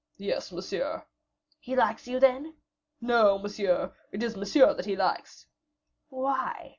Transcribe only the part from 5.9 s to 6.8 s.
"Why?"